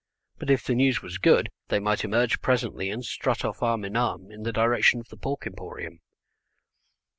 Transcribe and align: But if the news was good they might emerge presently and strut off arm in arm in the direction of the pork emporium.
But 0.39 0.49
if 0.49 0.63
the 0.63 0.73
news 0.73 1.03
was 1.03 1.19
good 1.19 1.49
they 1.67 1.77
might 1.79 2.03
emerge 2.03 2.41
presently 2.41 2.89
and 2.89 3.05
strut 3.05 3.45
off 3.45 3.61
arm 3.61 3.85
in 3.85 3.95
arm 3.95 4.31
in 4.31 4.41
the 4.41 4.51
direction 4.51 4.99
of 4.99 5.09
the 5.09 5.17
pork 5.17 5.45
emporium. 5.45 5.99